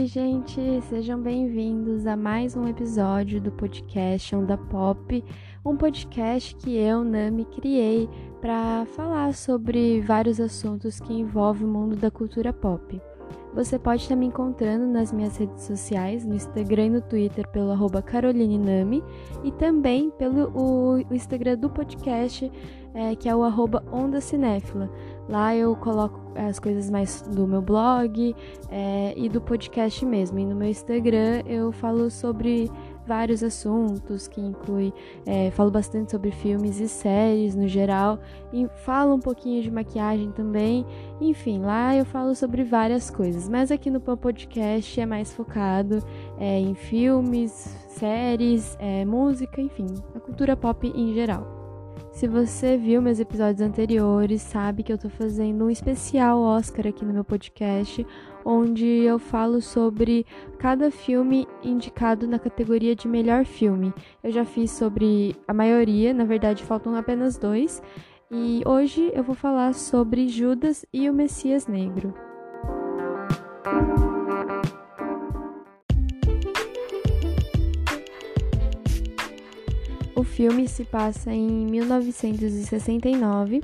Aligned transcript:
Oi, 0.00 0.06
gente, 0.06 0.80
sejam 0.88 1.20
bem-vindos 1.20 2.06
a 2.06 2.16
mais 2.16 2.56
um 2.56 2.66
episódio 2.66 3.38
do 3.38 3.52
podcast 3.52 4.34
Onda 4.34 4.56
Pop, 4.56 5.22
um 5.62 5.76
podcast 5.76 6.56
que 6.56 6.74
eu, 6.74 7.04
Nami, 7.04 7.44
criei 7.44 8.08
para 8.40 8.86
falar 8.96 9.34
sobre 9.34 10.00
vários 10.00 10.40
assuntos 10.40 11.00
que 11.00 11.12
envolvem 11.12 11.68
o 11.68 11.70
mundo 11.70 11.96
da 11.96 12.10
cultura 12.10 12.50
pop. 12.50 12.98
Você 13.52 13.78
pode 13.78 14.02
estar 14.02 14.14
me 14.14 14.26
encontrando 14.26 14.86
nas 14.86 15.12
minhas 15.12 15.36
redes 15.36 15.64
sociais, 15.64 16.24
no 16.24 16.34
Instagram 16.34 16.86
e 16.86 16.90
no 16.90 17.00
Twitter 17.00 17.46
pelo 17.48 17.72
arroba 17.72 18.00
carolinenami 18.00 19.02
e 19.42 19.50
também 19.50 20.10
pelo 20.10 20.50
o, 20.54 20.94
o 21.10 21.14
Instagram 21.14 21.58
do 21.58 21.68
podcast, 21.68 22.50
é, 22.94 23.16
que 23.16 23.28
é 23.28 23.34
o 23.34 23.42
arroba 23.42 23.82
Onda 23.90 24.20
Cinéfila. 24.20 24.88
Lá 25.28 25.54
eu 25.54 25.74
coloco 25.76 26.20
as 26.36 26.60
coisas 26.60 26.88
mais 26.90 27.22
do 27.22 27.46
meu 27.46 27.60
blog 27.60 28.34
é, 28.70 29.14
e 29.16 29.28
do 29.28 29.40
podcast 29.40 30.04
mesmo. 30.06 30.38
E 30.38 30.46
no 30.46 30.54
meu 30.54 30.68
Instagram 30.68 31.42
eu 31.44 31.72
falo 31.72 32.08
sobre 32.08 32.70
vários 33.10 33.42
assuntos, 33.42 34.28
que 34.28 34.40
inclui, 34.40 34.94
é, 35.26 35.50
falo 35.50 35.68
bastante 35.68 36.12
sobre 36.12 36.30
filmes 36.30 36.78
e 36.78 36.88
séries 36.88 37.56
no 37.56 37.66
geral, 37.66 38.20
e 38.52 38.68
falo 38.84 39.16
um 39.16 39.18
pouquinho 39.18 39.60
de 39.64 39.68
maquiagem 39.68 40.30
também. 40.30 40.86
Enfim, 41.20 41.58
lá 41.58 41.96
eu 41.96 42.04
falo 42.04 42.36
sobre 42.36 42.62
várias 42.62 43.10
coisas, 43.10 43.48
mas 43.48 43.72
aqui 43.72 43.90
no 43.90 44.00
podcast 44.00 45.00
é 45.00 45.04
mais 45.04 45.34
focado 45.34 45.98
é, 46.38 46.60
em 46.60 46.72
filmes, 46.76 47.50
séries, 47.88 48.76
é, 48.78 49.04
música, 49.04 49.60
enfim, 49.60 49.88
a 50.14 50.20
cultura 50.20 50.56
pop 50.56 50.86
em 50.86 51.12
geral. 51.12 51.58
Se 52.12 52.28
você 52.28 52.76
viu 52.76 53.02
meus 53.02 53.18
episódios 53.18 53.60
anteriores, 53.60 54.40
sabe 54.42 54.84
que 54.84 54.92
eu 54.92 54.98
tô 54.98 55.08
fazendo 55.08 55.64
um 55.64 55.70
especial 55.70 56.38
Oscar 56.38 56.86
aqui 56.86 57.04
no 57.04 57.12
meu 57.12 57.24
podcast, 57.24 58.06
onde 58.44 58.86
eu 58.86 59.18
falo 59.18 59.60
sobre 59.60 60.26
cada 60.58 60.90
filme 60.90 61.46
indicado 61.62 62.26
na 62.26 62.38
categoria 62.38 62.94
de 62.94 63.08
melhor 63.08 63.44
filme. 63.44 63.92
Eu 64.22 64.30
já 64.30 64.44
fiz 64.44 64.70
sobre 64.70 65.36
a 65.46 65.54
maioria, 65.54 66.12
na 66.12 66.24
verdade 66.24 66.64
faltam 66.64 66.94
apenas 66.94 67.36
dois, 67.36 67.82
e 68.30 68.62
hoje 68.64 69.10
eu 69.14 69.24
vou 69.24 69.34
falar 69.34 69.74
sobre 69.74 70.28
Judas 70.28 70.86
e 70.92 71.10
o 71.10 71.12
Messias 71.12 71.66
Negro. 71.66 72.14
O 80.20 80.22
filme 80.22 80.68
se 80.68 80.84
passa 80.84 81.32
em 81.32 81.48
1969 81.66 83.62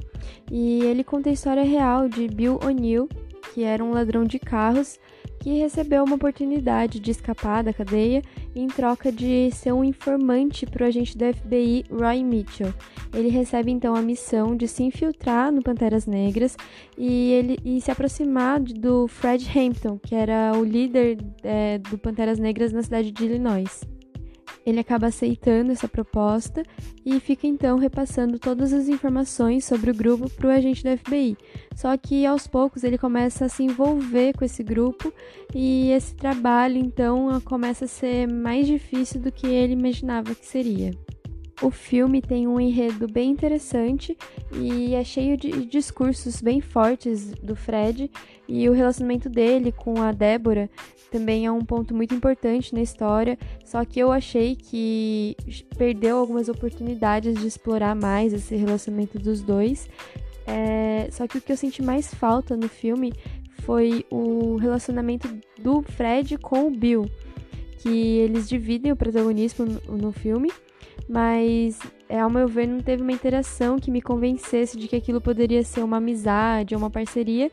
e 0.50 0.82
ele 0.84 1.04
conta 1.04 1.28
a 1.28 1.32
história 1.32 1.62
real 1.62 2.08
de 2.08 2.26
Bill 2.28 2.58
O'Neill, 2.64 3.10
que 3.56 3.64
era 3.64 3.82
um 3.82 3.90
ladrão 3.90 4.22
de 4.22 4.38
carros 4.38 5.00
que 5.40 5.60
recebeu 5.60 6.04
uma 6.04 6.16
oportunidade 6.16 7.00
de 7.00 7.10
escapar 7.10 7.64
da 7.64 7.72
cadeia 7.72 8.20
em 8.54 8.66
troca 8.66 9.10
de 9.10 9.50
ser 9.50 9.72
um 9.72 9.82
informante 9.82 10.66
para 10.66 10.84
o 10.84 10.86
agente 10.86 11.16
da 11.16 11.32
FBI 11.32 11.86
Roy 11.90 12.22
Mitchell. 12.22 12.70
Ele 13.14 13.30
recebe 13.30 13.70
então 13.70 13.96
a 13.96 14.02
missão 14.02 14.54
de 14.54 14.68
se 14.68 14.82
infiltrar 14.82 15.50
no 15.50 15.62
Panteras 15.62 16.06
Negras 16.06 16.54
e, 16.98 17.32
ele, 17.32 17.58
e 17.64 17.80
se 17.80 17.90
aproximar 17.90 18.60
do 18.60 19.08
Fred 19.08 19.50
Hampton, 19.58 19.98
que 20.02 20.14
era 20.14 20.52
o 20.54 20.62
líder 20.62 21.16
é, 21.42 21.78
do 21.78 21.96
Panteras 21.96 22.38
Negras 22.38 22.74
na 22.74 22.82
cidade 22.82 23.10
de 23.10 23.24
Illinois. 23.24 23.95
Ele 24.66 24.80
acaba 24.80 25.06
aceitando 25.06 25.70
essa 25.70 25.86
proposta 25.86 26.64
e 27.04 27.20
fica 27.20 27.46
então 27.46 27.78
repassando 27.78 28.36
todas 28.36 28.72
as 28.72 28.88
informações 28.88 29.64
sobre 29.64 29.92
o 29.92 29.94
grupo 29.94 30.28
para 30.28 30.48
o 30.48 30.50
agente 30.50 30.82
da 30.82 30.96
FBI. 30.96 31.36
Só 31.74 31.96
que 31.96 32.26
aos 32.26 32.48
poucos 32.48 32.82
ele 32.82 32.98
começa 32.98 33.44
a 33.44 33.48
se 33.48 33.62
envolver 33.62 34.36
com 34.36 34.44
esse 34.44 34.64
grupo 34.64 35.12
e 35.54 35.90
esse 35.90 36.14
trabalho 36.16 36.78
então 36.78 37.40
começa 37.42 37.84
a 37.84 37.88
ser 37.88 38.26
mais 38.26 38.66
difícil 38.66 39.20
do 39.20 39.30
que 39.30 39.46
ele 39.46 39.74
imaginava 39.74 40.34
que 40.34 40.44
seria. 40.44 40.90
O 41.62 41.70
filme 41.70 42.20
tem 42.20 42.46
um 42.46 42.60
enredo 42.60 43.08
bem 43.08 43.30
interessante 43.30 44.16
e 44.52 44.94
é 44.94 45.02
cheio 45.02 45.38
de 45.38 45.64
discursos 45.64 46.42
bem 46.42 46.60
fortes 46.60 47.32
do 47.42 47.56
Fred. 47.56 48.10
E 48.46 48.68
o 48.68 48.72
relacionamento 48.72 49.30
dele 49.30 49.72
com 49.72 50.02
a 50.02 50.12
Débora 50.12 50.68
também 51.10 51.46
é 51.46 51.50
um 51.50 51.64
ponto 51.64 51.94
muito 51.94 52.14
importante 52.14 52.74
na 52.74 52.82
história, 52.82 53.38
só 53.64 53.84
que 53.84 53.98
eu 53.98 54.12
achei 54.12 54.54
que 54.54 55.34
perdeu 55.78 56.18
algumas 56.18 56.48
oportunidades 56.48 57.34
de 57.34 57.46
explorar 57.46 57.94
mais 57.94 58.34
esse 58.34 58.54
relacionamento 58.54 59.18
dos 59.18 59.40
dois. 59.40 59.88
É, 60.46 61.08
só 61.10 61.26
que 61.26 61.38
o 61.38 61.40
que 61.40 61.50
eu 61.50 61.56
senti 61.56 61.82
mais 61.82 62.12
falta 62.12 62.54
no 62.54 62.68
filme 62.68 63.12
foi 63.62 64.04
o 64.10 64.56
relacionamento 64.56 65.28
do 65.58 65.82
Fred 65.82 66.36
com 66.36 66.66
o 66.66 66.70
Bill, 66.70 67.10
que 67.78 68.18
eles 68.18 68.46
dividem 68.46 68.92
o 68.92 68.96
protagonismo 68.96 69.64
no, 69.64 69.96
no 69.96 70.12
filme 70.12 70.52
mas 71.08 71.78
é, 72.08 72.20
ao 72.20 72.30
meu 72.30 72.48
ver 72.48 72.66
não 72.66 72.80
teve 72.80 73.02
uma 73.02 73.12
interação 73.12 73.78
que 73.78 73.90
me 73.90 74.00
convencesse 74.00 74.76
de 74.76 74.88
que 74.88 74.96
aquilo 74.96 75.20
poderia 75.20 75.62
ser 75.62 75.82
uma 75.82 75.98
amizade 75.98 76.74
ou 76.74 76.80
uma 76.80 76.90
parceria 76.90 77.50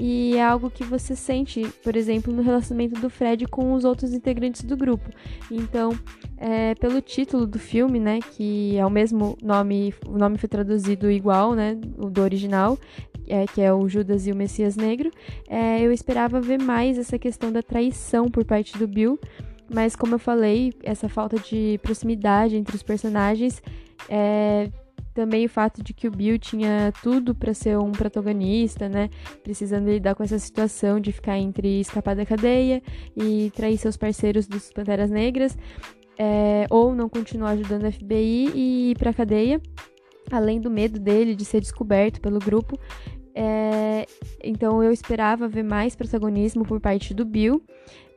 e 0.00 0.34
é 0.36 0.42
algo 0.42 0.70
que 0.70 0.82
você 0.82 1.14
sente, 1.14 1.62
por 1.84 1.94
exemplo, 1.94 2.32
no 2.32 2.42
relacionamento 2.42 2.98
do 2.98 3.10
Fred 3.10 3.46
com 3.46 3.74
os 3.74 3.84
outros 3.84 4.14
integrantes 4.14 4.62
do 4.62 4.74
grupo. 4.74 5.10
Então, 5.50 5.92
é, 6.38 6.74
pelo 6.76 7.02
título 7.02 7.46
do 7.46 7.58
filme, 7.58 8.00
né, 8.00 8.18
que 8.32 8.78
é 8.78 8.86
o 8.86 8.90
mesmo 8.90 9.36
nome, 9.42 9.94
o 10.08 10.16
nome 10.16 10.38
foi 10.38 10.48
traduzido 10.48 11.10
igual, 11.10 11.54
né, 11.54 11.78
o 11.98 12.08
do 12.08 12.22
original, 12.22 12.78
é, 13.28 13.46
que 13.46 13.60
é 13.60 13.72
o 13.72 13.86
Judas 13.88 14.26
e 14.26 14.32
o 14.32 14.34
Messias 14.34 14.74
Negro, 14.74 15.10
é, 15.46 15.82
eu 15.82 15.92
esperava 15.92 16.40
ver 16.40 16.58
mais 16.58 16.96
essa 16.96 17.18
questão 17.18 17.52
da 17.52 17.62
traição 17.62 18.30
por 18.30 18.44
parte 18.44 18.78
do 18.78 18.88
Bill 18.88 19.18
mas 19.72 19.94
como 19.94 20.14
eu 20.14 20.18
falei, 20.18 20.72
essa 20.82 21.08
falta 21.08 21.36
de 21.38 21.78
proximidade 21.82 22.56
entre 22.56 22.74
os 22.74 22.82
personagens 22.82 23.62
é 24.08 24.68
também 25.14 25.44
o 25.44 25.48
fato 25.48 25.82
de 25.82 25.92
que 25.92 26.06
o 26.06 26.10
Bill 26.10 26.38
tinha 26.38 26.92
tudo 27.02 27.34
para 27.34 27.52
ser 27.52 27.76
um 27.78 27.92
protagonista, 27.92 28.88
né? 28.88 29.10
Precisando 29.42 29.90
lidar 29.90 30.14
com 30.14 30.22
essa 30.22 30.38
situação 30.38 31.00
de 31.00 31.12
ficar 31.12 31.36
entre 31.36 31.80
escapar 31.80 32.14
da 32.14 32.24
cadeia 32.24 32.82
e 33.16 33.50
trair 33.54 33.76
seus 33.76 33.96
parceiros 33.96 34.46
dos 34.46 34.72
Panteras 34.72 35.10
Negras, 35.10 35.58
é, 36.18 36.66
ou 36.70 36.94
não 36.94 37.08
continuar 37.08 37.50
ajudando 37.50 37.86
a 37.86 37.92
FBI 37.92 38.52
e 38.54 38.90
ir 38.92 38.98
para 38.98 39.12
cadeia, 39.12 39.60
além 40.30 40.60
do 40.60 40.70
medo 40.70 40.98
dele 40.98 41.34
de 41.34 41.44
ser 41.44 41.60
descoberto 41.60 42.20
pelo 42.20 42.38
grupo. 42.38 42.78
É, 43.34 44.06
então 44.42 44.82
eu 44.82 44.92
esperava 44.92 45.48
ver 45.48 45.62
mais 45.62 45.96
protagonismo 45.96 46.64
por 46.64 46.80
parte 46.80 47.14
do 47.14 47.24
Bill. 47.24 47.62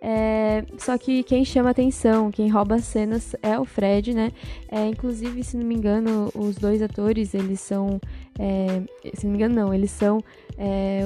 É, 0.06 0.66
só 0.78 0.98
que 0.98 1.24
quem 1.24 1.46
chama 1.46 1.70
atenção, 1.70 2.30
quem 2.30 2.50
rouba 2.50 2.76
as 2.76 2.84
cenas 2.84 3.34
é 3.42 3.58
o 3.58 3.64
Fred, 3.64 4.14
né? 4.14 4.34
É, 4.70 4.86
inclusive, 4.86 5.42
se 5.46 5.56
não 5.56 5.66
me 5.66 5.74
engano, 5.74 6.30
os 6.36 6.58
dois 6.58 6.82
atores, 6.82 7.34
eles 7.34 7.62
são. 7.62 8.02
É, 8.38 8.82
se 9.14 9.26
não 9.26 9.32
me 9.32 9.38
engano, 9.38 9.56
não, 9.56 9.74
eles 9.74 9.92
são. 9.92 10.22
É, 10.58 11.04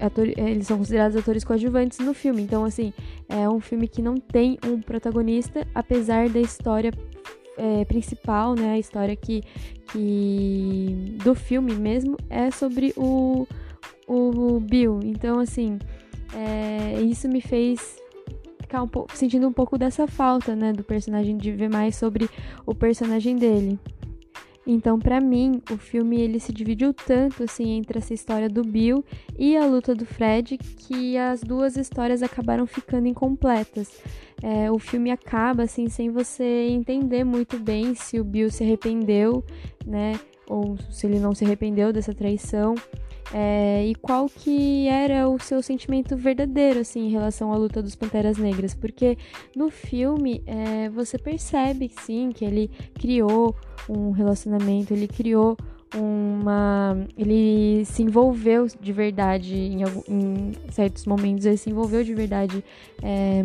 ator, 0.00 0.26
eles 0.26 0.66
são 0.66 0.78
considerados 0.78 1.18
atores 1.18 1.44
coadjuvantes 1.44 1.98
no 1.98 2.14
filme. 2.14 2.40
Então, 2.40 2.64
assim, 2.64 2.94
é 3.28 3.46
um 3.46 3.60
filme 3.60 3.86
que 3.86 4.00
não 4.00 4.16
tem 4.16 4.58
um 4.64 4.80
protagonista, 4.80 5.66
apesar 5.74 6.30
da 6.30 6.40
história 6.40 6.94
é, 7.58 7.84
principal, 7.84 8.54
né? 8.54 8.72
A 8.72 8.78
história 8.78 9.14
que, 9.14 9.42
que 9.92 11.18
do 11.22 11.34
filme 11.34 11.74
mesmo 11.74 12.16
é 12.30 12.50
sobre 12.50 12.94
o, 12.96 13.46
o 14.06 14.60
Bill. 14.60 15.00
Então, 15.04 15.38
assim, 15.38 15.78
é, 16.34 17.00
isso 17.02 17.28
me 17.28 17.40
fez 17.40 17.98
ficar 18.60 18.82
um 18.82 18.88
pouco, 18.88 19.16
sentindo 19.16 19.48
um 19.48 19.52
pouco 19.52 19.78
dessa 19.78 20.06
falta, 20.06 20.54
né, 20.54 20.72
do 20.72 20.84
personagem 20.84 21.36
de 21.36 21.50
ver 21.50 21.70
mais 21.70 21.96
sobre 21.96 22.28
o 22.66 22.74
personagem 22.74 23.36
dele. 23.36 23.78
Então, 24.70 24.98
para 24.98 25.18
mim, 25.18 25.62
o 25.70 25.78
filme 25.78 26.20
ele 26.20 26.38
se 26.38 26.52
dividiu 26.52 26.92
tanto 26.92 27.42
assim 27.42 27.78
entre 27.78 27.98
essa 27.98 28.12
história 28.12 28.50
do 28.50 28.62
Bill 28.62 29.02
e 29.38 29.56
a 29.56 29.64
luta 29.64 29.94
do 29.94 30.04
Fred 30.04 30.58
que 30.58 31.16
as 31.16 31.40
duas 31.40 31.78
histórias 31.78 32.22
acabaram 32.22 32.66
ficando 32.66 33.08
incompletas. 33.08 33.88
É, 34.42 34.70
o 34.70 34.78
filme 34.78 35.10
acaba 35.10 35.62
assim 35.62 35.88
sem 35.88 36.10
você 36.10 36.68
entender 36.68 37.24
muito 37.24 37.58
bem 37.58 37.94
se 37.94 38.20
o 38.20 38.24
Bill 38.24 38.50
se 38.50 38.62
arrependeu, 38.62 39.42
né, 39.86 40.20
ou 40.46 40.76
se 40.90 41.06
ele 41.06 41.18
não 41.18 41.34
se 41.34 41.46
arrependeu 41.46 41.90
dessa 41.90 42.12
traição. 42.12 42.74
É, 43.32 43.86
e 43.86 43.94
qual 43.94 44.26
que 44.26 44.88
era 44.88 45.28
o 45.28 45.38
seu 45.38 45.62
sentimento 45.62 46.16
verdadeiro, 46.16 46.80
assim, 46.80 47.06
em 47.06 47.10
relação 47.10 47.52
à 47.52 47.56
luta 47.56 47.82
dos 47.82 47.94
Panteras 47.94 48.38
Negras? 48.38 48.74
Porque 48.74 49.18
no 49.54 49.70
filme 49.70 50.42
é, 50.46 50.88
você 50.88 51.18
percebe, 51.18 51.90
sim, 52.02 52.30
que 52.34 52.44
ele 52.44 52.70
criou 52.94 53.54
um 53.88 54.10
relacionamento, 54.12 54.94
ele 54.94 55.06
criou 55.06 55.56
uma. 55.94 56.96
Ele 57.16 57.84
se 57.84 58.02
envolveu 58.02 58.66
de 58.80 58.92
verdade 58.92 59.54
em, 59.54 59.82
em 60.08 60.52
certos 60.70 61.04
momentos, 61.06 61.44
ele 61.44 61.56
se 61.56 61.70
envolveu 61.70 62.02
de 62.02 62.14
verdade. 62.14 62.64
É, 63.02 63.44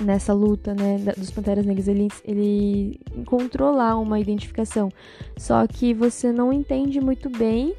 nessa 0.00 0.32
luta, 0.32 0.74
né, 0.74 0.98
dos 1.16 1.30
Panteras 1.30 1.64
Negras, 1.64 1.86
ele, 1.86 2.08
ele 2.24 3.00
encontrou 3.16 3.72
lá 3.72 3.96
uma 3.96 4.18
identificação. 4.18 4.88
Só 5.36 5.64
que 5.68 5.94
você 5.94 6.32
não 6.32 6.52
entende 6.52 7.00
muito 7.00 7.30
bem 7.30 7.74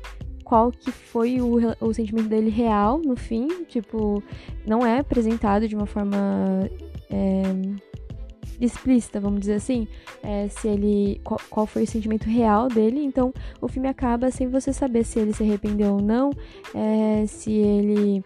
qual 0.45 0.71
que 0.71 0.91
foi 0.91 1.41
o, 1.41 1.57
o 1.81 1.93
sentimento 1.93 2.29
dele 2.29 2.51
real 2.51 2.99
no 2.99 3.15
fim, 3.15 3.47
tipo, 3.65 4.23
não 4.65 4.85
é 4.85 4.99
apresentado 4.99 5.67
de 5.67 5.75
uma 5.75 5.87
forma 5.87 6.69
é, 7.09 7.41
explícita, 8.61 9.19
vamos 9.19 9.39
dizer 9.41 9.55
assim, 9.55 9.87
é, 10.23 10.47
se 10.47 10.67
ele 10.67 11.19
qual, 11.23 11.41
qual, 11.49 11.65
foi 11.65 11.83
o 11.83 11.87
sentimento 11.87 12.25
real 12.29 12.67
dele. 12.67 13.03
Então, 13.03 13.33
o 13.59 13.67
filme 13.67 13.89
acaba 13.89 14.29
sem 14.29 14.47
você 14.47 14.71
saber 14.71 15.03
se 15.03 15.19
ele 15.19 15.33
se 15.33 15.43
arrependeu 15.43 15.93
ou 15.93 16.01
não, 16.01 16.29
é, 16.73 17.25
se 17.25 17.51
ele 17.51 18.23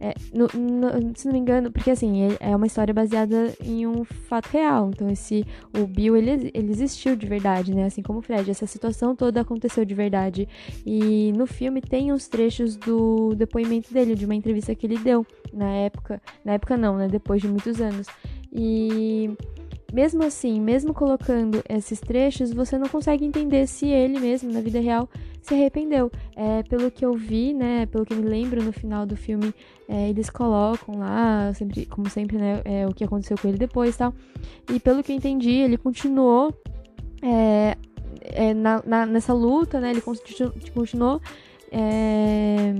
é, 0.00 0.14
no, 0.32 0.46
no, 0.54 1.16
se 1.16 1.26
não 1.26 1.32
me 1.32 1.38
engano, 1.38 1.70
porque 1.72 1.90
assim, 1.90 2.28
é 2.38 2.54
uma 2.54 2.66
história 2.66 2.92
baseada 2.92 3.54
em 3.62 3.86
um 3.86 4.04
fato 4.04 4.46
real. 4.46 4.90
Então, 4.92 5.08
esse 5.08 5.44
o 5.76 5.86
Bill, 5.86 6.16
ele, 6.16 6.50
ele 6.52 6.70
existiu 6.70 7.16
de 7.16 7.26
verdade, 7.26 7.74
né? 7.74 7.84
Assim 7.84 8.02
como 8.02 8.18
o 8.18 8.22
Fred. 8.22 8.50
Essa 8.50 8.66
situação 8.66 9.16
toda 9.16 9.40
aconteceu 9.40 9.84
de 9.84 9.94
verdade. 9.94 10.48
E 10.84 11.32
no 11.36 11.46
filme 11.46 11.80
tem 11.80 12.12
uns 12.12 12.28
trechos 12.28 12.76
do 12.76 13.34
depoimento 13.34 13.92
dele, 13.92 14.14
de 14.14 14.24
uma 14.24 14.34
entrevista 14.34 14.74
que 14.74 14.86
ele 14.86 14.98
deu 14.98 15.26
na 15.52 15.70
época. 15.70 16.20
Na 16.44 16.52
época 16.52 16.76
não, 16.76 16.96
né? 16.96 17.08
Depois 17.08 17.40
de 17.40 17.48
muitos 17.48 17.80
anos. 17.80 18.06
E 18.52 19.30
mesmo 19.92 20.24
assim, 20.24 20.60
mesmo 20.60 20.92
colocando 20.92 21.62
esses 21.68 22.00
trechos, 22.00 22.52
você 22.52 22.76
não 22.78 22.88
consegue 22.88 23.24
entender 23.24 23.66
se 23.66 23.86
ele 23.86 24.18
mesmo, 24.18 24.52
na 24.52 24.60
vida 24.60 24.80
real, 24.80 25.08
se 25.40 25.54
arrependeu. 25.54 26.10
É, 26.34 26.62
pelo 26.64 26.90
que 26.90 27.04
eu 27.04 27.14
vi, 27.14 27.54
né, 27.54 27.86
pelo 27.86 28.04
que 28.04 28.14
me 28.14 28.28
lembro 28.28 28.62
no 28.62 28.72
final 28.72 29.06
do 29.06 29.16
filme, 29.16 29.54
é, 29.88 30.08
eles 30.10 30.28
colocam 30.28 30.98
lá, 30.98 31.52
sempre, 31.54 31.86
como 31.86 32.10
sempre, 32.10 32.38
né, 32.38 32.60
é, 32.64 32.86
o 32.86 32.92
que 32.92 33.04
aconteceu 33.04 33.36
com 33.38 33.48
ele 33.48 33.58
depois 33.58 33.94
e 33.94 33.98
tal. 33.98 34.14
E 34.72 34.80
pelo 34.80 35.02
que 35.02 35.12
eu 35.12 35.16
entendi, 35.16 35.52
ele 35.52 35.76
continuou 35.76 36.52
é, 37.22 37.76
é, 38.20 38.54
na, 38.54 38.82
na, 38.84 39.06
nessa 39.06 39.32
luta, 39.32 39.80
né, 39.80 39.90
ele 39.90 40.02
continuou 40.02 41.20
é, 41.70 42.74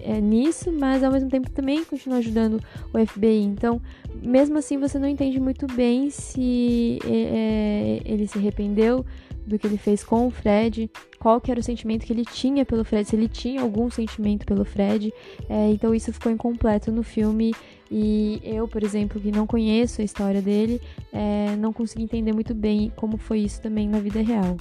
é, 0.00 0.20
nisso, 0.20 0.72
mas 0.72 1.04
ao 1.04 1.12
mesmo 1.12 1.28
tempo 1.28 1.50
também 1.50 1.84
continua 1.84 2.18
ajudando 2.18 2.60
o 2.92 3.06
FBI. 3.06 3.42
Então, 3.42 3.80
mesmo 4.22 4.58
assim, 4.58 4.78
você 4.78 4.98
não 4.98 5.08
entende 5.08 5.38
muito 5.38 5.66
bem 5.68 6.10
se 6.10 6.98
é, 7.04 8.00
ele 8.04 8.26
se 8.26 8.38
arrependeu 8.38 9.04
do 9.46 9.58
que 9.58 9.66
ele 9.66 9.76
fez 9.76 10.04
com 10.04 10.26
o 10.26 10.30
Fred, 10.30 10.90
qual 11.18 11.40
que 11.40 11.50
era 11.50 11.60
o 11.60 11.62
sentimento 11.62 12.06
que 12.06 12.12
ele 12.12 12.24
tinha 12.24 12.64
pelo 12.64 12.84
Fred, 12.84 13.08
se 13.08 13.16
ele 13.16 13.28
tinha 13.28 13.62
algum 13.62 13.90
sentimento 13.90 14.46
pelo 14.46 14.64
Fred. 14.64 15.12
É, 15.48 15.70
então 15.70 15.94
isso 15.94 16.12
ficou 16.12 16.30
incompleto 16.30 16.90
no 16.90 17.02
filme 17.02 17.52
e 17.90 18.40
eu, 18.42 18.66
por 18.66 18.82
exemplo, 18.82 19.20
que 19.20 19.30
não 19.30 19.46
conheço 19.46 20.00
a 20.00 20.04
história 20.04 20.40
dele, 20.40 20.80
é, 21.12 21.54
não 21.56 21.72
consegui 21.72 22.04
entender 22.04 22.32
muito 22.32 22.54
bem 22.54 22.90
como 22.96 23.16
foi 23.16 23.40
isso 23.40 23.60
também 23.60 23.88
na 23.88 23.98
vida 23.98 24.20
real. 24.22 24.56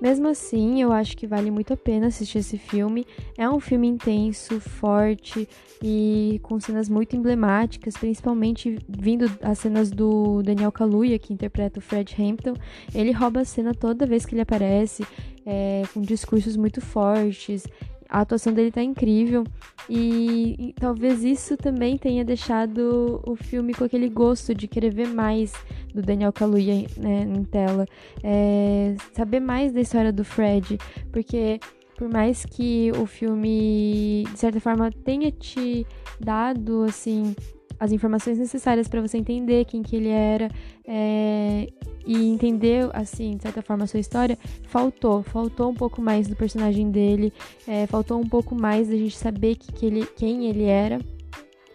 Mesmo 0.00 0.28
assim, 0.28 0.82
eu 0.82 0.92
acho 0.92 1.16
que 1.16 1.26
vale 1.26 1.50
muito 1.50 1.72
a 1.72 1.76
pena 1.76 2.08
assistir 2.08 2.38
esse 2.38 2.58
filme. 2.58 3.06
É 3.36 3.48
um 3.48 3.58
filme 3.58 3.88
intenso, 3.88 4.60
forte 4.60 5.48
e 5.82 6.38
com 6.42 6.60
cenas 6.60 6.88
muito 6.88 7.16
emblemáticas, 7.16 7.96
principalmente 7.96 8.78
vindo 8.88 9.30
as 9.42 9.58
cenas 9.58 9.90
do 9.90 10.42
Daniel 10.42 10.70
Kaluuya, 10.70 11.18
que 11.18 11.32
interpreta 11.32 11.78
o 11.78 11.82
Fred 11.82 12.14
Hampton. 12.20 12.54
Ele 12.94 13.10
rouba 13.10 13.40
a 13.40 13.44
cena 13.44 13.74
toda 13.74 14.06
vez 14.06 14.26
que 14.26 14.34
ele 14.34 14.42
aparece, 14.42 15.06
é, 15.46 15.82
com 15.94 16.00
discursos 16.02 16.56
muito 16.56 16.80
fortes 16.80 17.64
a 18.08 18.20
atuação 18.20 18.52
dele 18.52 18.70
tá 18.70 18.82
incrível. 18.82 19.44
E, 19.88 20.56
e, 20.58 20.72
talvez 20.72 21.22
isso 21.22 21.56
também 21.56 21.96
tenha 21.96 22.24
deixado 22.24 23.22
o 23.24 23.36
filme 23.36 23.72
com 23.72 23.84
aquele 23.84 24.08
gosto 24.08 24.54
de 24.54 24.66
querer 24.66 24.92
ver 24.92 25.08
mais 25.08 25.52
do 25.94 26.02
Daniel 26.02 26.32
Kaluuya 26.32 26.86
né, 26.96 27.22
em 27.22 27.44
tela, 27.44 27.86
é, 28.22 28.96
saber 29.12 29.40
mais 29.40 29.72
da 29.72 29.80
história 29.80 30.12
do 30.12 30.24
Fred, 30.24 30.76
porque 31.12 31.60
por 31.96 32.08
mais 32.08 32.44
que 32.44 32.90
o 33.00 33.06
filme 33.06 34.24
de 34.32 34.38
certa 34.38 34.60
forma 34.60 34.90
tenha 34.90 35.30
te 35.30 35.86
dado 36.20 36.82
assim 36.82 37.34
as 37.78 37.92
informações 37.92 38.38
necessárias 38.38 38.88
para 38.88 39.00
você 39.00 39.18
entender 39.18 39.64
quem 39.64 39.82
que 39.82 39.96
ele 39.96 40.08
era 40.08 40.50
é, 40.86 41.68
e 42.06 42.28
entender, 42.28 42.88
assim, 42.92 43.36
de 43.36 43.42
certa 43.42 43.60
forma, 43.60 43.84
a 43.84 43.86
sua 43.86 44.00
história, 44.00 44.38
faltou. 44.68 45.22
Faltou 45.22 45.70
um 45.70 45.74
pouco 45.74 46.00
mais 46.00 46.28
do 46.28 46.36
personagem 46.36 46.90
dele, 46.90 47.32
é, 47.66 47.86
faltou 47.86 48.20
um 48.20 48.28
pouco 48.28 48.54
mais 48.54 48.88
da 48.88 48.96
gente 48.96 49.16
saber 49.16 49.56
que, 49.56 49.72
que 49.72 49.86
ele, 49.86 50.06
quem 50.16 50.46
ele 50.46 50.64
era. 50.64 51.00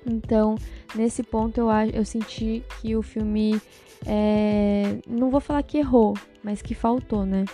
Então, 0.06 0.56
nesse 0.96 1.22
ponto, 1.22 1.60
eu, 1.60 1.68
eu 1.94 2.06
senti 2.06 2.64
que 2.82 2.96
o 2.96 3.02
filme, 3.02 3.62
é, 4.06 4.98
não 5.08 5.30
vou 5.30 5.42
falar 5.42 5.62
que 5.64 5.78
errou, 5.78 6.16
mas 6.44 6.62
que 6.62 6.74
faltou, 6.74 7.26
né? 7.26 7.46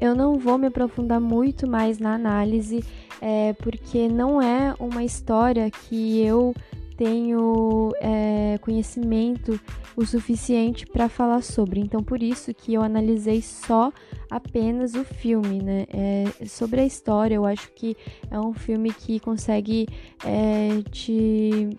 Eu 0.00 0.14
não 0.14 0.38
vou 0.38 0.56
me 0.56 0.66
aprofundar 0.66 1.20
muito 1.20 1.68
mais 1.68 1.98
na 1.98 2.14
análise, 2.14 2.82
é, 3.20 3.52
porque 3.52 4.08
não 4.08 4.40
é 4.40 4.74
uma 4.80 5.04
história 5.04 5.70
que 5.70 6.20
eu 6.22 6.54
tenho 7.00 7.94
é, 7.98 8.58
conhecimento 8.60 9.58
o 9.96 10.04
suficiente 10.04 10.84
para 10.84 11.08
falar 11.08 11.42
sobre. 11.42 11.80
Então, 11.80 12.02
por 12.02 12.22
isso 12.22 12.52
que 12.52 12.74
eu 12.74 12.82
analisei 12.82 13.40
só 13.40 13.90
apenas 14.30 14.94
o 14.94 15.02
filme, 15.02 15.62
né? 15.62 15.86
É, 15.88 16.44
sobre 16.44 16.82
a 16.82 16.84
história, 16.84 17.36
eu 17.36 17.46
acho 17.46 17.72
que 17.72 17.96
é 18.30 18.38
um 18.38 18.52
filme 18.52 18.92
que 18.92 19.18
consegue 19.18 19.88
é, 20.26 20.82
te 20.90 21.70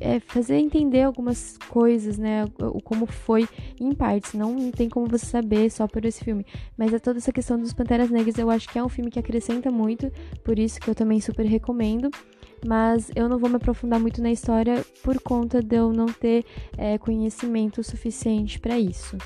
é, 0.00 0.20
fazer 0.20 0.58
entender 0.58 1.02
algumas 1.02 1.58
coisas, 1.68 2.16
né? 2.16 2.44
O, 2.60 2.80
como 2.80 3.04
foi 3.04 3.48
em 3.80 3.92
partes. 3.92 4.32
Não 4.32 4.70
tem 4.70 4.88
como 4.88 5.08
você 5.08 5.26
saber 5.26 5.68
só 5.72 5.88
por 5.88 6.04
esse 6.04 6.22
filme. 6.22 6.46
Mas 6.78 6.94
é 6.94 7.00
toda 7.00 7.18
essa 7.18 7.32
questão 7.32 7.58
dos 7.58 7.72
Panteras 7.72 8.10
Negras, 8.10 8.38
eu 8.38 8.48
acho 8.48 8.68
que 8.68 8.78
é 8.78 8.84
um 8.84 8.88
filme 8.88 9.10
que 9.10 9.18
acrescenta 9.18 9.72
muito. 9.72 10.08
Por 10.44 10.56
isso 10.56 10.78
que 10.80 10.88
eu 10.88 10.94
também 10.94 11.20
super 11.20 11.44
recomendo 11.46 12.10
mas 12.66 13.10
eu 13.14 13.28
não 13.28 13.38
vou 13.38 13.48
me 13.48 13.56
aprofundar 13.56 14.00
muito 14.00 14.20
na 14.20 14.30
história 14.30 14.84
por 15.02 15.20
conta 15.20 15.62
de 15.62 15.76
eu 15.76 15.92
não 15.92 16.06
ter 16.06 16.44
é, 16.76 16.98
conhecimento 16.98 17.82
suficiente 17.82 18.58
para 18.58 18.78
isso. 18.78 19.16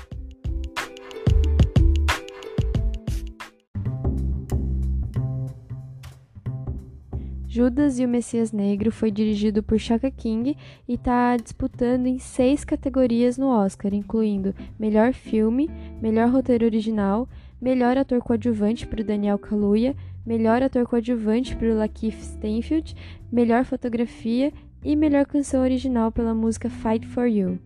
Judas 7.53 7.99
e 7.99 8.05
o 8.05 8.07
Messias 8.07 8.53
Negro 8.53 8.93
foi 8.93 9.11
dirigido 9.11 9.61
por 9.61 9.77
Chaka 9.77 10.09
King 10.09 10.55
e 10.87 10.93
está 10.93 11.35
disputando 11.35 12.07
em 12.07 12.17
seis 12.17 12.63
categorias 12.63 13.37
no 13.37 13.49
Oscar, 13.49 13.93
incluindo 13.93 14.55
Melhor 14.79 15.11
Filme, 15.11 15.69
Melhor 16.01 16.29
Roteiro 16.29 16.63
Original, 16.63 17.27
Melhor 17.59 17.97
Ator 17.97 18.21
Coadjuvante 18.21 18.87
para 18.87 19.03
Daniel 19.03 19.37
Kaluuya, 19.37 19.97
Melhor 20.25 20.61
Ator 20.61 20.85
Coadjuvante 20.85 21.55
para 21.55 21.67
o 21.67 21.77
Lakeith 21.77 22.19
Stanfield, 22.19 22.95
Melhor 23.31 23.65
Fotografia 23.65 24.51
e 24.83 24.95
Melhor 24.95 25.25
Canção 25.25 25.61
Original 25.61 26.11
pela 26.11 26.33
música 26.33 26.69
Fight 26.69 27.07
For 27.07 27.27
You. 27.27 27.59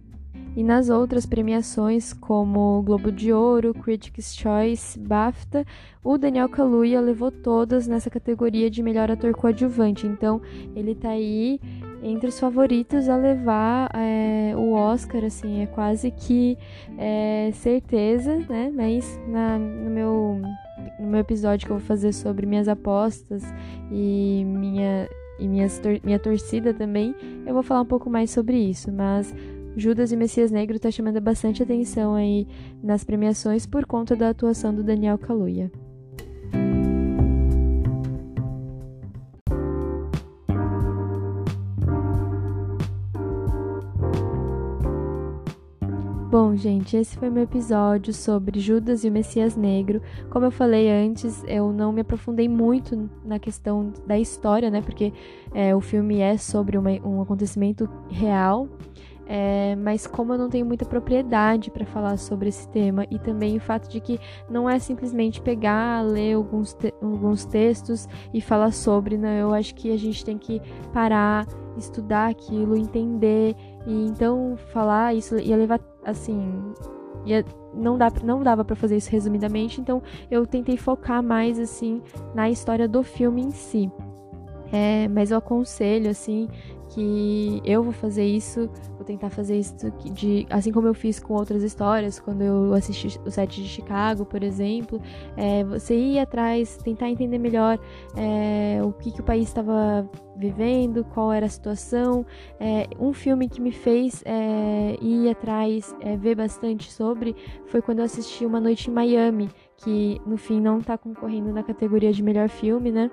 E 0.56 0.64
nas 0.64 0.90
outras 0.90 1.26
premiações, 1.26 2.14
como 2.14 2.82
Globo 2.82 3.12
de 3.12 3.34
Ouro, 3.34 3.74
Critics' 3.74 4.34
Choice, 4.34 4.98
BAFTA, 4.98 5.66
o 6.02 6.18
Daniel 6.18 6.48
Kaluuya 6.48 7.02
levou 7.02 7.30
todas 7.30 7.88
nessa 7.88 8.10
categoria 8.10 8.70
de 8.70 8.82
melhor 8.82 9.12
ator 9.12 9.34
coadjuvante. 9.34 10.08
Então, 10.08 10.42
ele 10.74 10.96
tá 10.96 11.10
aí 11.10 11.60
entre 12.02 12.30
os 12.30 12.40
favoritos 12.40 13.10
a 13.10 13.18
levar 13.18 13.90
é, 13.94 14.54
o 14.56 14.72
Oscar, 14.72 15.26
assim, 15.26 15.62
é 15.62 15.66
quase 15.66 16.10
que 16.10 16.58
é, 16.98 17.50
certeza, 17.56 18.38
né? 18.50 18.72
Mas 18.74 19.20
na, 19.28 19.60
no 19.60 19.90
meu 19.90 20.42
no 21.00 21.08
meu 21.08 21.20
episódio 21.20 21.66
que 21.66 21.72
eu 21.72 21.78
vou 21.78 21.86
fazer 21.86 22.14
sobre 22.14 22.46
minhas 22.46 22.68
apostas 22.68 23.44
e 23.92 24.44
minha 24.46 25.10
e 25.38 25.48
minhas 25.48 25.82
minha 26.04 26.20
torcida 26.20 26.74
também, 26.74 27.14
eu 27.46 27.54
vou 27.54 27.64
falar 27.64 27.82
um 27.82 27.86
pouco 27.86 28.10
mais 28.10 28.32
sobre 28.32 28.58
isso, 28.58 28.92
mas 28.92 29.34
Judas 29.76 30.12
e 30.12 30.16
Messias 30.16 30.52
Negro 30.52 30.80
tá 30.80 30.90
chamando 30.90 31.20
bastante 31.20 31.62
atenção 31.62 32.16
aí 32.16 32.48
nas 32.82 33.04
premiações 33.04 33.66
por 33.66 33.86
conta 33.86 34.16
da 34.16 34.30
atuação 34.30 34.74
do 34.74 34.84
Daniel 34.84 35.18
Kaluuya. 35.18 35.70
Gente, 46.56 46.96
esse 46.96 47.18
foi 47.18 47.30
meu 47.30 47.44
episódio 47.44 48.14
sobre 48.14 48.62
Judas 48.62 49.04
e 49.04 49.10
o 49.10 49.12
Messias 49.12 49.58
Negro. 49.58 50.02
Como 50.30 50.46
eu 50.46 50.52
falei 50.52 50.90
antes, 50.90 51.44
eu 51.48 51.74
não 51.74 51.92
me 51.92 52.00
aprofundei 52.00 52.48
muito 52.48 53.10
na 53.26 53.38
questão 53.38 53.92
da 54.08 54.18
história, 54.18 54.72
né? 54.72 54.82
Porque 54.82 55.12
é, 55.54 55.76
o 55.76 55.82
filme 55.82 56.20
é 56.20 56.38
sobre 56.38 56.78
uma, 56.78 56.92
um 57.06 57.22
acontecimento 57.22 57.90
real. 58.10 58.70
É, 59.28 59.76
mas 59.76 60.06
como 60.06 60.34
eu 60.34 60.38
não 60.38 60.50
tenho 60.50 60.66
muita 60.66 60.86
propriedade 60.86 61.72
para 61.72 61.84
falar 61.84 62.16
sobre 62.18 62.50
esse 62.50 62.70
tema 62.70 63.06
e 63.10 63.18
também 63.18 63.58
o 63.58 63.60
fato 63.60 63.90
de 63.90 64.00
que 64.00 64.20
não 64.48 64.70
é 64.70 64.78
simplesmente 64.78 65.42
pegar, 65.42 66.06
ler 66.06 66.36
alguns, 66.36 66.74
te 66.74 66.94
alguns 67.02 67.44
textos 67.44 68.08
e 68.34 68.40
falar 68.40 68.72
sobre, 68.72 69.18
né? 69.18 69.42
Eu 69.42 69.54
acho 69.54 69.74
que 69.74 69.92
a 69.92 69.98
gente 69.98 70.24
tem 70.24 70.38
que 70.38 70.62
parar, 70.94 71.48
estudar 71.76 72.30
aquilo, 72.30 72.78
entender 72.78 73.56
e 73.88 74.06
então 74.06 74.56
falar 74.72 75.16
isso 75.16 75.38
ia 75.38 75.58
levar 75.58 75.80
assim, 76.06 76.74
ia 77.26 77.44
não, 77.74 77.98
dá, 77.98 78.12
não 78.24 78.42
dava 78.42 78.64
para 78.64 78.76
fazer 78.76 78.96
isso 78.96 79.12
resumidamente, 79.12 79.82
então 79.82 80.02
eu 80.32 80.46
tentei 80.46 80.78
focar 80.78 81.22
mais 81.22 81.60
assim 81.60 82.02
na 82.34 82.50
história 82.50 82.88
do 82.88 83.04
filme 83.04 83.42
em 83.42 83.52
si. 83.52 83.92
É, 84.72 85.08
mas 85.08 85.32
eu 85.32 85.38
aconselho 85.38 86.10
assim 86.10 86.48
que 86.96 87.62
eu 87.66 87.84
vou 87.84 87.92
fazer 87.92 88.26
isso, 88.26 88.70
vou 88.96 89.04
tentar 89.04 89.30
fazer 89.30 89.60
isso 89.60 89.76
de, 90.14 90.48
assim 90.50 90.72
como 90.72 90.88
eu 90.88 90.94
fiz 90.94 91.20
com 91.20 91.34
outras 91.34 91.62
histórias, 91.62 92.20
quando 92.20 92.42
eu 92.42 92.74
assisti 92.74 93.20
o 93.26 93.30
set 93.30 93.62
de 93.62 93.68
Chicago, 93.68 94.26
por 94.26 94.42
exemplo, 94.42 95.02
é, 95.36 95.64
você 95.66 95.94
ir 95.94 96.20
atrás, 96.20 96.78
tentar 96.78 97.10
entender 97.10 97.38
melhor 97.38 97.78
é, 98.16 98.80
o 98.82 98.94
que, 98.94 99.12
que 99.12 99.20
o 99.20 99.24
país 99.24 99.50
estava 99.50 100.10
vivendo, 100.38 101.04
qual 101.14 101.32
era 101.32 101.46
a 101.46 101.50
situação. 101.50 102.26
É, 102.60 102.88
um 103.00 103.12
filme 103.12 103.50
que 103.50 103.62
me 103.62 103.72
fez 103.72 104.24
é, 104.26 104.96
ir 105.02 105.30
atrás, 105.30 105.94
é, 106.00 106.16
ver 106.16 106.36
bastante 106.36 106.92
sobre, 106.92 107.36
foi 107.68 107.82
quando 107.82 108.00
eu 108.00 108.06
assisti 108.06 108.46
Uma 108.46 108.62
Noite 108.62 108.90
em 108.90 108.94
Miami, 108.94 109.50
que 109.78 110.22
no 110.26 110.38
fim 110.38 110.60
não 110.60 110.80
está 110.80 110.98
concorrendo 110.98 111.52
na 111.52 111.64
categoria 111.64 112.12
de 112.12 112.24
melhor 112.24 112.50
filme, 112.50 112.92
né? 112.92 113.12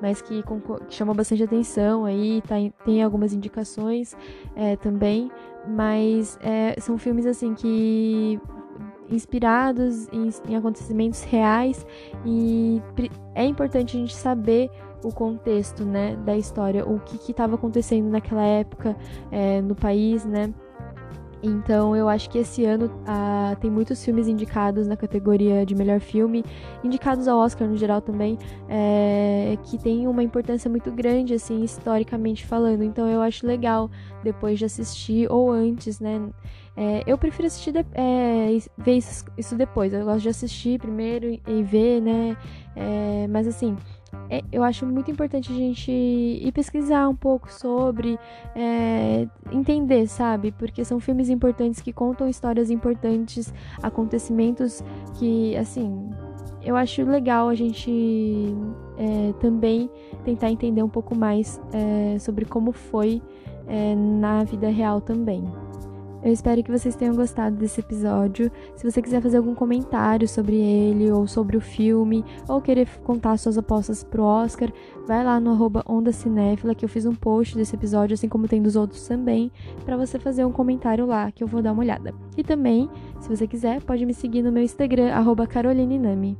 Mas 0.00 0.22
que, 0.22 0.42
que 0.42 0.94
chamou 0.94 1.14
bastante 1.14 1.42
atenção 1.42 2.04
aí, 2.04 2.42
tá, 2.46 2.56
tem 2.84 3.02
algumas 3.02 3.32
indicações 3.32 4.16
é, 4.54 4.76
também, 4.76 5.30
mas 5.66 6.38
é, 6.42 6.78
são 6.80 6.96
filmes 6.96 7.26
assim 7.26 7.54
que 7.54 8.40
inspirados 9.08 10.08
em, 10.12 10.30
em, 10.48 10.56
acontecimentos 10.56 11.22
reais 11.22 11.86
e 12.24 12.82
é 13.34 13.44
importante 13.44 13.96
a 13.96 14.00
gente 14.00 14.14
saber 14.14 14.68
o 15.04 15.12
contexto, 15.12 15.84
né, 15.84 16.16
da 16.24 16.36
história, 16.36 16.84
o 16.84 16.98
que 16.98 17.30
estava 17.30 17.54
acontecendo 17.54 18.08
naquela 18.08 18.44
época 18.44 18.96
é, 19.30 19.60
no 19.60 19.76
país, 19.76 20.24
né, 20.24 20.52
então 21.42 21.94
eu 21.94 22.08
acho 22.08 22.28
que 22.30 22.38
esse 22.38 22.64
ano 22.64 22.90
ah, 23.06 23.56
tem 23.60 23.70
muitos 23.70 24.04
filmes 24.04 24.26
indicados 24.26 24.86
na 24.86 24.96
categoria 24.96 25.64
de 25.64 25.74
melhor 25.74 26.00
filme, 26.00 26.44
indicados 26.82 27.28
ao 27.28 27.38
Oscar 27.38 27.68
no 27.68 27.76
geral 27.76 28.00
também, 28.00 28.38
é, 28.68 29.56
que 29.64 29.78
tem 29.78 30.08
uma 30.08 30.22
importância 30.22 30.70
muito 30.70 30.90
grande, 30.90 31.34
assim, 31.34 31.62
historicamente 31.62 32.46
falando. 32.46 32.82
Então 32.82 33.08
eu 33.08 33.20
acho 33.20 33.46
legal 33.46 33.90
depois 34.24 34.58
de 34.58 34.64
assistir 34.64 35.30
ou 35.30 35.50
antes, 35.50 36.00
né? 36.00 36.20
É, 36.76 37.02
eu 37.06 37.16
prefiro 37.16 37.46
assistir 37.46 37.72
de, 37.72 37.78
é, 37.94 38.58
ver 38.76 38.96
isso, 38.96 39.56
depois. 39.56 39.94
Eu 39.94 40.04
gosto 40.04 40.20
de 40.20 40.28
assistir 40.28 40.78
primeiro 40.78 41.26
e 41.46 41.62
ver, 41.62 42.00
né? 42.02 42.36
Mas 43.30 43.46
assim, 43.46 43.76
é, 44.28 44.42
eu 44.52 44.62
acho 44.62 44.84
muito 44.86 45.10
importante 45.10 45.52
a 45.52 45.54
gente 45.54 45.90
ir 45.90 46.52
pesquisar 46.52 47.08
um 47.08 47.14
pouco 47.14 47.52
sobre, 47.52 48.18
é, 48.54 49.28
entender, 49.52 50.06
sabe? 50.08 50.52
Porque 50.52 50.84
são 50.84 50.98
filmes 50.98 51.28
importantes 51.28 51.80
que 51.80 51.92
contam 51.92 52.28
histórias 52.28 52.70
importantes, 52.70 53.52
acontecimentos 53.82 54.82
que, 55.18 55.56
assim, 55.56 56.10
eu 56.62 56.74
acho 56.76 57.04
legal 57.04 57.48
a 57.48 57.54
gente 57.54 58.54
é, 58.98 59.32
também 59.40 59.88
tentar 60.24 60.50
entender 60.50 60.82
um 60.82 60.88
pouco 60.88 61.14
mais 61.14 61.60
é, 61.72 62.18
sobre 62.18 62.44
como 62.44 62.72
foi 62.72 63.22
é, 63.68 63.94
na 63.94 64.42
vida 64.42 64.68
real 64.68 65.00
também. 65.00 65.44
Eu 66.26 66.32
espero 66.32 66.60
que 66.60 66.72
vocês 66.72 66.96
tenham 66.96 67.14
gostado 67.14 67.54
desse 67.54 67.78
episódio. 67.78 68.50
Se 68.74 68.82
você 68.82 69.00
quiser 69.00 69.22
fazer 69.22 69.36
algum 69.36 69.54
comentário 69.54 70.26
sobre 70.26 70.56
ele, 70.56 71.08
ou 71.08 71.28
sobre 71.28 71.56
o 71.56 71.60
filme, 71.60 72.24
ou 72.48 72.60
querer 72.60 72.88
contar 73.04 73.36
suas 73.36 73.56
apostas 73.56 74.02
pro 74.02 74.24
Oscar, 74.24 74.72
vai 75.06 75.22
lá 75.22 75.38
no 75.38 75.52
arroba 75.52 75.84
Onda 75.88 76.10
Cinéfila, 76.10 76.74
que 76.74 76.84
eu 76.84 76.88
fiz 76.88 77.06
um 77.06 77.14
post 77.14 77.54
desse 77.54 77.76
episódio, 77.76 78.14
assim 78.14 78.28
como 78.28 78.48
tem 78.48 78.60
dos 78.60 78.74
outros 78.74 79.06
também, 79.06 79.52
para 79.84 79.96
você 79.96 80.18
fazer 80.18 80.44
um 80.44 80.50
comentário 80.50 81.06
lá, 81.06 81.30
que 81.30 81.44
eu 81.44 81.46
vou 81.46 81.62
dar 81.62 81.72
uma 81.72 81.82
olhada. 81.82 82.12
E 82.36 82.42
também, 82.42 82.90
se 83.20 83.28
você 83.28 83.46
quiser, 83.46 83.80
pode 83.84 84.04
me 84.04 84.12
seguir 84.12 84.42
no 84.42 84.50
meu 84.50 84.64
Instagram, 84.64 85.12
arroba 85.12 85.46
Caroline 85.46 86.36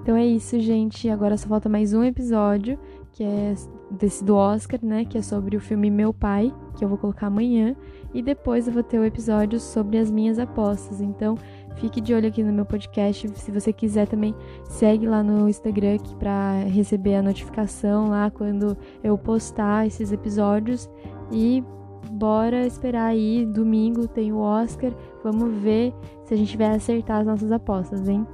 Então 0.00 0.14
é 0.14 0.24
isso, 0.24 0.60
gente. 0.60 1.10
Agora 1.10 1.36
só 1.36 1.48
falta 1.48 1.68
mais 1.68 1.92
um 1.92 2.04
episódio, 2.04 2.78
que 3.10 3.24
é 3.24 3.52
desse 3.90 4.24
do 4.24 4.36
Oscar, 4.36 4.78
né? 4.82 5.04
Que 5.04 5.18
é 5.18 5.22
sobre 5.22 5.56
o 5.56 5.60
filme 5.60 5.90
Meu 5.90 6.12
Pai, 6.12 6.54
que 6.76 6.84
eu 6.84 6.88
vou 6.88 6.98
colocar 6.98 7.26
amanhã. 7.26 7.74
E 8.12 8.22
depois 8.22 8.66
eu 8.66 8.72
vou 8.72 8.82
ter 8.82 8.98
o 8.98 9.04
episódio 9.04 9.60
sobre 9.60 9.98
as 9.98 10.10
minhas 10.10 10.38
apostas. 10.38 11.00
Então, 11.00 11.36
fique 11.76 12.00
de 12.00 12.14
olho 12.14 12.28
aqui 12.28 12.42
no 12.42 12.52
meu 12.52 12.64
podcast. 12.64 13.28
Se 13.34 13.50
você 13.50 13.72
quiser 13.72 14.06
também, 14.08 14.34
segue 14.64 15.06
lá 15.06 15.22
no 15.22 15.48
Instagram 15.48 15.98
para 16.18 16.64
receber 16.64 17.16
a 17.16 17.22
notificação 17.22 18.08
lá 18.08 18.30
quando 18.30 18.76
eu 19.02 19.16
postar 19.18 19.86
esses 19.86 20.12
episódios. 20.12 20.88
E 21.30 21.62
bora 22.10 22.66
esperar 22.66 23.06
aí. 23.06 23.44
Domingo 23.44 24.08
tem 24.08 24.32
o 24.32 24.38
Oscar. 24.38 24.92
Vamos 25.22 25.52
ver 25.62 25.94
se 26.24 26.34
a 26.34 26.36
gente 26.36 26.56
vai 26.56 26.74
acertar 26.74 27.20
as 27.20 27.26
nossas 27.26 27.52
apostas, 27.52 28.08
hein? 28.08 28.26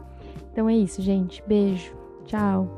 Então 0.52 0.68
é 0.68 0.76
isso, 0.76 1.02
gente. 1.02 1.42
Beijo. 1.46 1.92
Tchau. 2.24 2.68